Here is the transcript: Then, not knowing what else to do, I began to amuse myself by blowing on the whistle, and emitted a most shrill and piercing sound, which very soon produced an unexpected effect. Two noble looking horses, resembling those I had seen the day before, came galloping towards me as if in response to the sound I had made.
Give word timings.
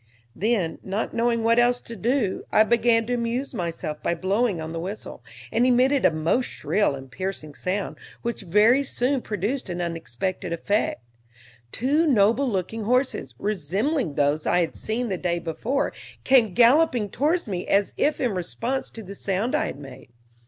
Then, 0.35 0.79
not 0.81 1.13
knowing 1.13 1.43
what 1.43 1.59
else 1.59 1.79
to 1.81 1.95
do, 1.95 2.43
I 2.51 2.63
began 2.63 3.05
to 3.05 3.13
amuse 3.13 3.53
myself 3.53 4.01
by 4.01 4.15
blowing 4.15 4.59
on 4.59 4.71
the 4.71 4.79
whistle, 4.79 5.23
and 5.51 5.63
emitted 5.63 6.05
a 6.05 6.11
most 6.11 6.47
shrill 6.47 6.95
and 6.95 7.11
piercing 7.11 7.53
sound, 7.53 7.97
which 8.23 8.41
very 8.41 8.83
soon 8.83 9.21
produced 9.21 9.69
an 9.69 9.79
unexpected 9.79 10.53
effect. 10.53 11.03
Two 11.71 12.07
noble 12.07 12.49
looking 12.49 12.85
horses, 12.85 13.35
resembling 13.37 14.15
those 14.15 14.47
I 14.47 14.61
had 14.61 14.75
seen 14.75 15.09
the 15.09 15.19
day 15.19 15.37
before, 15.37 15.93
came 16.23 16.55
galloping 16.55 17.11
towards 17.11 17.47
me 17.47 17.67
as 17.67 17.93
if 17.95 18.19
in 18.19 18.33
response 18.33 18.89
to 18.89 19.03
the 19.03 19.13
sound 19.13 19.53
I 19.53 19.67
had 19.67 19.77
made. 19.77 20.09